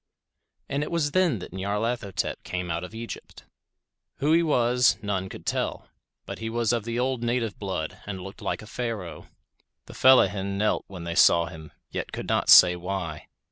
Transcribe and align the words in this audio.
And 0.67 0.81
it 0.81 0.89
was 0.89 1.11
then 1.11 1.37
that 1.37 1.51
Nyarlathotep 1.53 2.41
came 2.43 2.71
out 2.71 2.83
of 2.83 2.95
Egypt. 2.95 3.43
Who 4.15 4.31
he 4.33 4.41
was, 4.41 4.97
none 5.03 5.29
could 5.29 5.45
tell, 5.45 5.89
but 6.25 6.39
he 6.39 6.49
was 6.49 6.73
of 6.73 6.85
the 6.85 6.97
old 6.97 7.21
native 7.21 7.59
blood 7.59 8.01
and 8.07 8.19
looked 8.19 8.41
like 8.41 8.63
a 8.63 8.65
Pharaoh. 8.65 9.27
The 9.85 9.93
fellahin 9.93 10.57
knelt 10.57 10.85
when 10.87 11.03
they 11.03 11.13
saw 11.13 11.45
him, 11.45 11.71
yet 11.91 12.11
could 12.11 12.27
not 12.27 12.49
say 12.49 12.75
why. 12.75 13.27